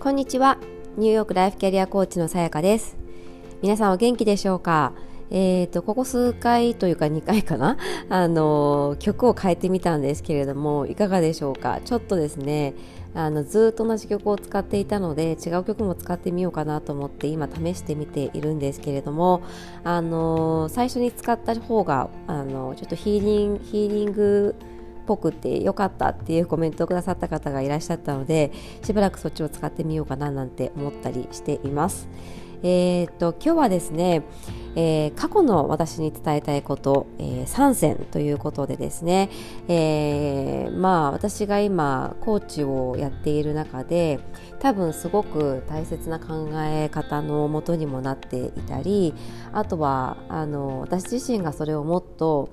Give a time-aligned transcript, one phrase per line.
[0.00, 0.58] こんにちは。
[0.96, 2.96] ニューヨークライフキャリアコーチのさやかです。
[3.62, 4.92] 皆さんお元気でしょうか？
[5.30, 7.76] えーと、ここ数回というか2回かな？
[8.08, 11.80] あの曲を変えてみたんですけれどもいかがでしょうか？
[11.84, 12.74] ちょっとですね
[13.12, 19.42] あのずっと同じ曲を使っていたので違う曲も使ってみようかなと思って今試してみているんですけれども
[19.82, 24.54] あの最初に使った方があのちょっとヒーリングヒーリング
[25.08, 32.08] ぽくて良かったっていうコメントをくださった方がいらっしゃったのでしばらくそっちを使ってみようかななんて思ったりしています。
[32.62, 34.24] えーと、今日はですね、
[34.74, 39.30] えー、過去の私に伝えたいこと、えー、3選ということでですね、
[39.68, 44.18] えー、まあ私が今コーチをやっている中で
[44.58, 49.14] 多分すごく大切な考え方のもとにもなっていたり
[49.52, 52.48] あとはあの私自身がそれをもっと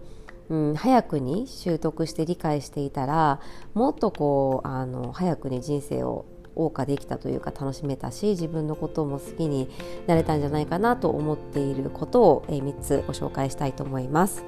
[0.50, 3.40] うん、早くに習得して理解していたら
[3.74, 9.70] もっとこうあの早くに人生を謳歌できたというか楽しめたし自分のことも好きに
[10.08, 14.46] なれたんじゃないかなと思っていることを、えー、3つご紹介したいと思います、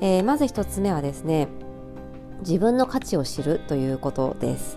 [0.00, 1.48] えー、まず1つ目はですね
[2.40, 4.76] 自分の価値を知るということです。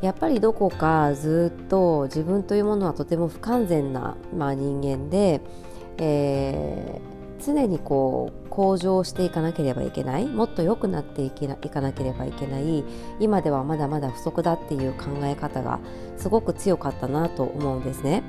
[0.00, 5.40] やっぱりどこかずっと自分というものはとても不完全な、まあ、人間で、
[5.98, 7.13] えー
[7.44, 12.84] 常にこう向上していかなければいけないもっと良くなっていけないかなければいけない
[13.20, 15.80] 今ではまだまだ不足だっていう考え方が
[16.16, 18.22] すごく強かったなと思うんですね。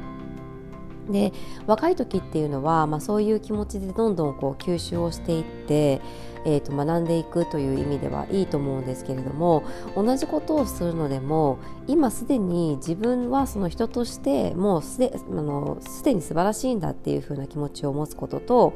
[1.09, 1.33] で
[1.67, 6.02] 若い時っていうのは、まあ、そういう気持ちでどんどんこう吸収をしていって、
[6.45, 9.63] えー、と学んでいくという意味ではいいと思うんですけれども
[9.95, 18.73] 同じことをするのでも今すでに自分はその人としてもうすであのすでに素晴らしいんだっていうふうな気持ちを持つことと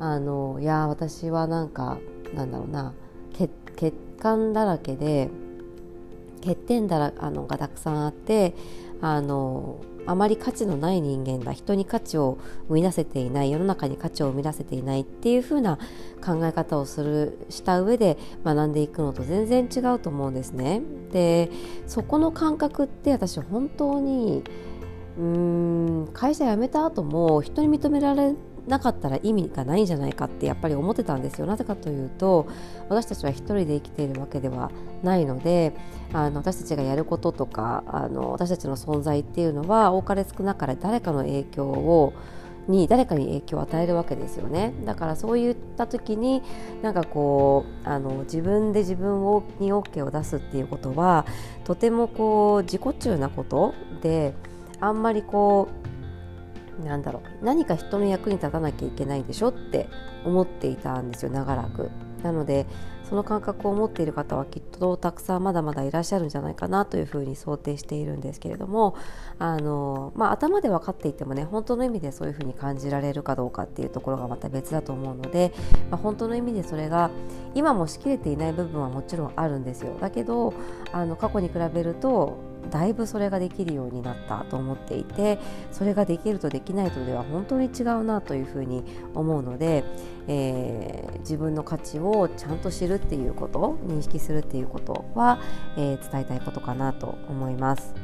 [0.00, 1.98] あのいや私はなんか
[2.34, 2.94] なんだろうな
[3.34, 3.50] 欠
[4.20, 5.30] 陥だらけで
[6.40, 8.54] 欠点だらあのがたくさんあって
[9.00, 12.38] あのあまり価値のない人間だ人に価値を
[12.68, 15.78] 生み出せていない世の中に価値を生み出せていないっていう風な
[16.24, 20.80] 考え方をするした上で学んでいくのと全然違うと思うんですね。
[21.12, 21.50] で
[21.86, 24.42] そこの感覚って私本当に
[25.18, 28.34] うーん会社辞めた後も人に認められ
[28.68, 31.46] なかったら意味がないんじゃないかってやっぱり思ってたんですよ。
[31.46, 32.46] なぜかというと
[32.88, 34.70] 私たちは一人で生きているわけでは
[35.02, 35.74] ないので
[36.12, 42.12] あの私たちがやることとかあの私たちの存在っていうのは多かれ少なかれ誰かの影響を
[42.68, 44.74] に誰かに影響を与えるわけですよね。
[44.84, 46.42] だからそういった時に
[46.82, 51.24] なんかこうあの自分で自分をに OK を出すっていうことは
[51.64, 54.34] とてもこう自己中なことで
[54.80, 55.87] あんまりこう
[56.84, 59.88] なんだろう何か人の役に立たなきゃいけないでしょって
[60.24, 61.90] 思っていたんですよ長らく。
[62.22, 62.66] なので
[63.08, 68.96] その感覚を持っている方はきっとたくさんまだまだいらっしゃるんじゃないかなというふうに想定しているんですけれども
[69.38, 75.52] あの、まあ、頭で分かっていてもね本当の意味でそういうふうに感じられるかどうかっていうところがまた別だと思うので、
[75.90, 77.10] まあ、本当の意味でそれが
[77.54, 79.96] 今もしきれていない部分はもちろんあるんですよ。
[80.00, 80.52] だけど
[80.92, 85.38] あの過去に比べるとだいぶそれができるようになったと思っていて
[85.72, 89.84] それができるとできないとでは本当に違うなというふうに思うので、
[90.26, 95.40] えー、自分の価値をちゃんと知るっていうこと認識するっていうことは、
[95.76, 97.94] えー、伝えたいことかなと思います。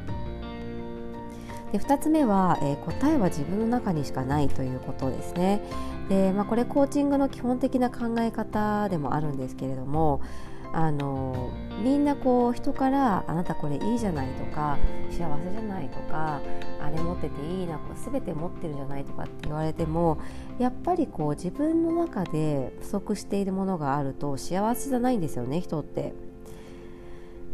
[1.73, 5.61] で2つ目は、えー、答えは自分の中にしかないということですね。
[6.09, 10.21] でまあ、これコーチングの基本的な考え方でもあるんですけれども
[10.75, 11.51] あの
[11.83, 14.77] みんなこう人から「あなたこれいいじゃない」とか
[15.09, 16.41] 「幸せじゃない」とか
[16.83, 20.19] 「あれ持ってていいな」とか全て持ってるじゃないとかって言われても
[20.59, 26.13] やっぱりこう自分の中で不足しているものがあると幸せじゃないんですよね人って。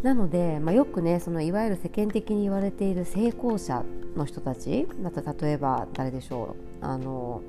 [0.03, 3.85] なので、まあ、よくねそのいわゆる世間的に言われている成功者
[4.17, 7.43] の人たちまた例えば誰でしょうあの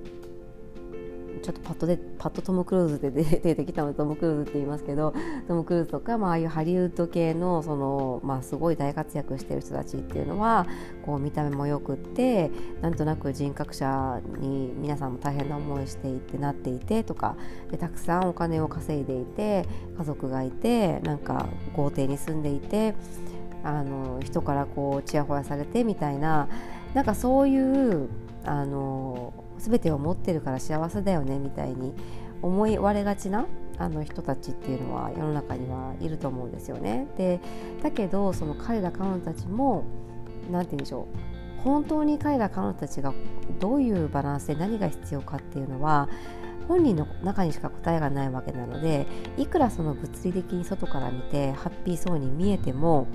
[1.42, 5.14] ちょっとパッとでパッとトム・クルーズで 出てきたのでトム・クルーズって言いますけど
[5.48, 10.66] トム・クルーズとか、まああいうハリウッド系のその、まあ、すごい大活躍してる人たちっていうのは
[11.06, 12.52] こう見た目もよくって
[12.82, 17.36] なんとなく人格者に皆さんも大変な思いしていてなっていてとか
[17.70, 19.66] でたくさんお金を稼いでいて
[19.98, 22.96] 家族がいてなんか豪邸に住んでいて
[23.64, 26.48] あの人からこうちやほやされてみたいな
[26.94, 28.10] なんかそういう
[28.44, 31.94] あの全てを持ってるから幸せだよねみたいに
[32.42, 33.46] 思い割れがちな
[33.78, 37.08] あの人たちっていうのは世の中にはいると思うんですよね。
[37.18, 37.40] で
[37.82, 39.84] だけどその彼ら彼女たちも
[40.52, 41.08] 何て言うんでしょ
[41.60, 43.14] う本当に彼ら彼女たちが
[43.60, 46.10] どういうバランスで何が必要かっていうのは
[46.68, 49.06] 本人の中にしか答えがないわけなので
[49.38, 53.08] いくらその物理的に外から見てハッピーそうに見えても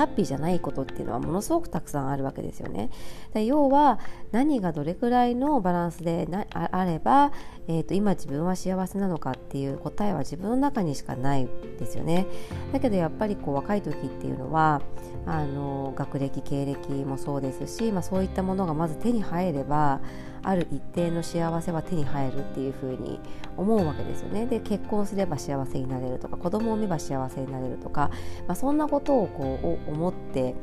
[0.00, 2.88] ハッピーじゃないことっていうのはものすごくたくさんあるわけですよね。
[3.34, 3.98] で要は
[4.32, 7.32] 何がどれくらいのバランスでなあれば、
[7.68, 11.46] えーと、今自分は幸せなのかっていう答えは自分の中にしかない
[11.78, 12.26] ですよね。
[12.72, 14.80] だけどやっぱりこう若い時っていうのは
[15.26, 20.00] あの学歴経歴もそうですし、まあ、そういったものがまず手に入れば
[20.42, 23.20] ある一定の幸せは手に入るっていうふうに
[23.56, 24.46] 思うわけですよね。
[24.46, 28.10] で結婚すれば幸せになれるとか子供を産めば幸せになれるとか、
[28.46, 30.54] まあ、そんなことをこう思って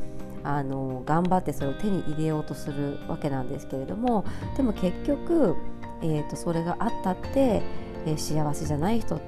[0.43, 4.25] あの頑張ってそれを手に入れようとするわけなんですけれども
[4.55, 5.55] でも結局、
[6.01, 7.61] えーと、それがあったって、
[8.05, 9.19] えー、幸せじゃない人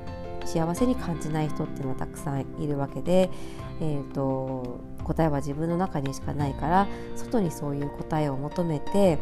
[0.45, 3.29] 幸せに感じない人っていうのはたくさんいるわけで、
[3.81, 4.79] えーと
[5.09, 9.17] 答えは自分の中にしかないから外にそういう答えを求めて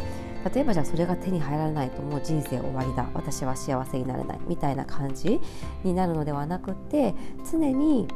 [0.54, 3.10] 例えばじゃあそれが手に入らないともう人生終わりだ。
[3.14, 4.40] 私は幸せになれない。
[4.48, 5.40] みたいな感じ
[5.84, 7.16] になるのではなくって
[7.50, 8.08] 常に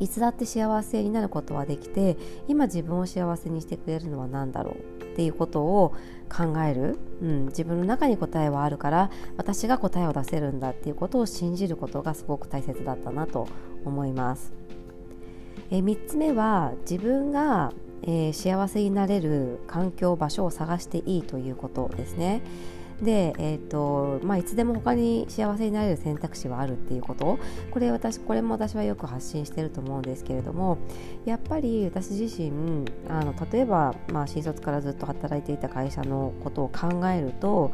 [0.00, 2.16] いつだって幸せになることはできて
[2.48, 5.02] 今自分を幸せにしてくれるのは何だろう？
[5.12, 5.94] っていうことを
[6.34, 13.46] 考える、うん、自分の中に答えはあるから私が答えを出せるんだっていうことを信じることがすごく大切だったなと
[13.84, 14.52] 思います。
[15.70, 22.42] え3つ目は自分がえー、幸せになれる環境場所を探していいということですね。
[23.02, 27.38] で、えーとまあ、いつでも他に幸せになれる選択肢はあるっていうこと
[27.72, 30.78] これ私これも私はよく発信してると思うんですけれども
[31.24, 37.72] やっぱり私自身あの例えば、まあ、新卒からずっと働いていた会社のことを考えると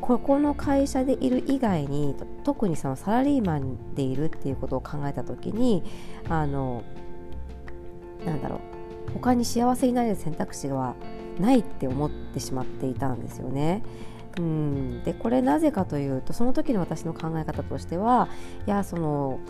[0.00, 2.14] ここの会社でいる以外に
[2.44, 5.82] 特にそのサラリーマンでいるっていうことを考えた時に
[6.28, 6.84] あの
[8.24, 8.77] なんだろう
[9.14, 10.94] 他に幸せになれる選択肢は
[11.38, 13.82] ないって思ってしまっていたんですよね。
[14.38, 18.28] うんでこれなぜかというとその時の私の考え方としては
[18.66, 19.40] いやその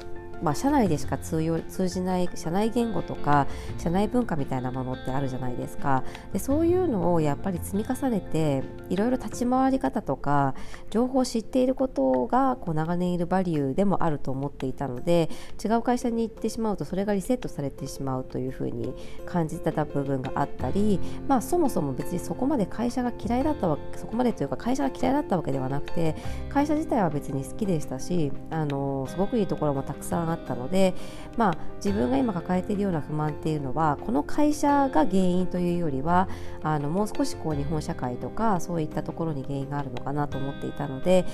[0.43, 3.47] まあ、社内でしか通用通じない社内言語とか
[3.79, 6.05] 社内文化みたいなものってあるじゃないですか。
[6.33, 10.55] でそういうのをやっぱり積み重ねていろいろ立ち回り方とか
[10.91, 15.29] 情報を知っていることがこう長年いるバリューでもあると思っていたので
[15.63, 18.95] 違う会社に行ってしまうとそれがリセットされてしまうというふうに
[19.27, 26.15] 感じてた部分があったり、まあ、そもそも別にそこまで会社が嫌いだったわけそこまでというか会社が嫌いだったわけではなくて
[26.49, 30.95] 会社自体は別に好きでしたしあのすごくいいところもたくさんあったので、
[31.37, 36.29] まあ、自分が今抱えているような不満っていうのはこの会社が原因というよりは
[36.63, 41.25] あのもう少しこう日本社会とかそういったところに原因があるのかなと思っていたので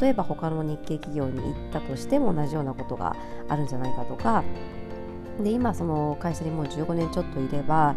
[0.00, 3.16] 例えば他の日系企業に行ったとしても同じようなことが
[3.48, 4.44] あるんじゃないかとか
[5.40, 7.94] で今その会社にもう15年ちょっといれば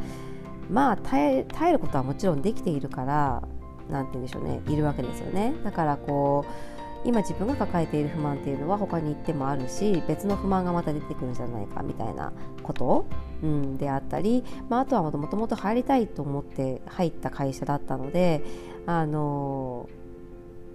[0.70, 3.44] まあ耐え耐えることはもちろんできているから
[3.90, 5.54] なんて言うんでしょうねいるわけですよね。
[5.64, 13.06] だからこう今自分が抱えている不満っていうのは他に行ってもあるし別の不満がまた出てくるんじゃないかみたいなこと、
[13.44, 18.44] うん、であったり、まあ、あとはもともと入りたいと思って入った会社だったので
[18.86, 20.05] あのー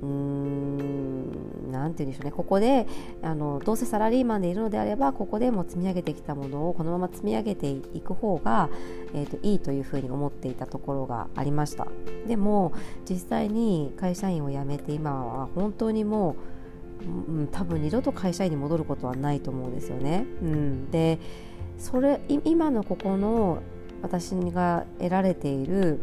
[0.02, 2.32] うーんなんて言うんでしょうね。
[2.32, 2.86] ここで
[3.22, 8.70] あのどうせサラリーマンでいるのであればここでも積み上げてきたものをこのまま積み上げていく方が、
[9.14, 11.86] えーと、いいというふうに思っていたところがありました。
[12.26, 12.72] でも
[13.08, 16.36] 実際に会社員を辞めて今は本当にも
[17.28, 21.18] う、うん、多分二度と会社員に戻ることはないと思うんですよね、うん、で
[21.78, 23.62] それ今のここの
[24.02, 25.98] 私が得られている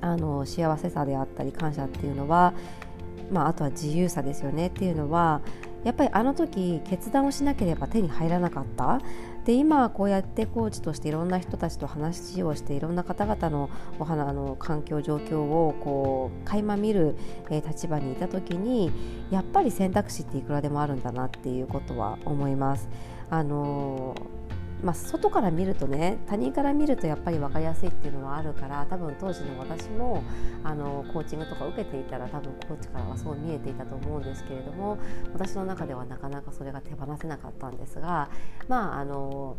[0.00, 2.54] あの幸せさであったり感謝っていうのは
[3.30, 5.40] まあ、あとは自由さですよねっていうのは
[5.84, 9.00] やっぱりあの時決断をしなければ手に入らなかった
[9.44, 17.16] で今こうやってコーチとしていろんな人たちと話をしていろんな方々のお花の環境状況をこう垣間見る、
[17.50, 18.90] えー、立場にいた時に
[19.30, 22.88] やっぱり選択肢っていくらでもあるんだなっていうことは思います。
[23.28, 24.43] あのー
[24.84, 30.22] まあ、外から見るとね他人から見るとやっぱり分かりやすいっていうのはあるから多分当時の私も
[30.62, 34.98] あのコーチングとか受けていたら多分コーチからはそう見えていたと思うんですけれども
[35.32, 38.28] 私の中ではなかなかそれが手放せなかったんですが
[38.68, 39.56] まああの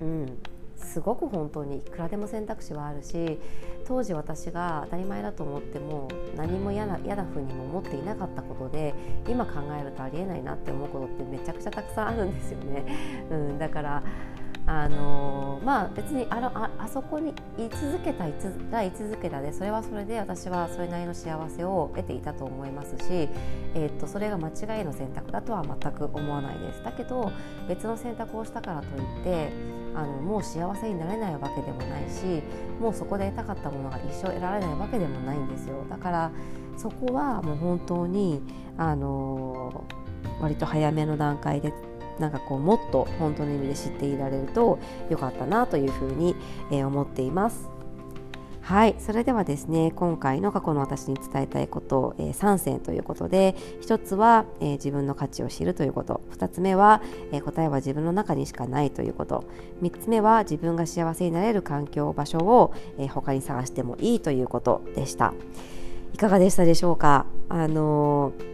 [0.00, 0.38] うん
[0.76, 3.38] すごく本当にいくらでも選択肢はあるし
[3.86, 8.94] 当時私が当たり前だと思っても何も嫌な嫌な風にも思っていなかったことで
[9.28, 12.84] 今考えるとありえないなって思うことってめちゃくちゃたくさんあるんですよね。
[13.30, 14.02] うん、だから
[14.64, 23.02] あのまあ別にあのああそこに居続けたいつら居続けたでそれはそれで私はそれなりの幸せを得ていたと思いますし、
[23.74, 27.32] えー、っとそれが間違いの選択だとは全く思わないですだけど
[27.68, 32.42] 別の選択をしたからといってあのもう幸せになれないわけでもないし
[32.80, 36.30] もうそこで得たかったものが一生得られないわけでもないんですよだから
[36.76, 38.42] そこはもう本当に
[38.76, 39.84] あの
[40.40, 41.72] 割と早めの段階で
[42.18, 44.78] なんかこうもっと本当の意味で知っていられると
[45.10, 46.36] よかったなというふうに、
[46.70, 47.68] え、思っています。
[48.72, 56.22] はいそれではですね今回の過去の私に伝えたいことを、えー、3選ということで1つは、えー、自分の価値を知るということ。
[56.38, 57.02] 2つ目は、
[57.32, 59.44] えー、答えは自分の中にしかないということ。
[59.82, 65.34] 3つ目は自分が幸せになれる環境場所を、え他に探してもいいということでした。
[66.14, 67.26] いかがでしたでしょうか？
[67.50, 68.52] あのー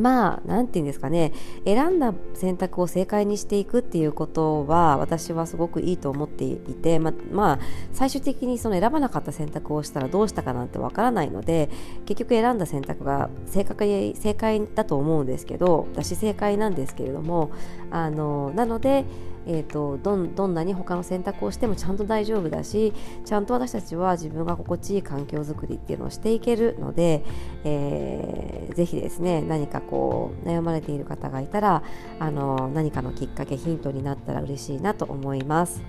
[0.00, 1.32] まあ何て言うんですかね。
[1.66, 7.58] 選んだ選択を正解にしていくっていうことは私はすごくいいと思っていて、ままあ、
[7.92, 11.68] 最終的にその選ばなかった選択をしたらどうしたかなんてわからないので
[12.06, 17.50] 結局選んだ選択が正確に正解だと思うんですけど私正解なんですけれども
[17.90, 19.04] あのなので
[19.46, 22.92] えーと、どんどんなに他の選択をしてもちゃんと大丈夫だし
[23.24, 27.24] ちゃんと私たちは自分が心地いい環境づくりっていうのをしていけるので、
[27.64, 31.82] えー、ぜひですね何かこう悩まれている方がいたら
[32.18, 35.82] あの何かのきっかけヒントになったら嬉しいなと思います。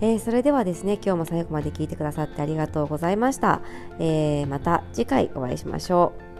[0.00, 3.62] えー、それではですね今日も最後まで聞いてくださってありがとうございました、
[3.98, 6.33] えー、また次回お会いしましょう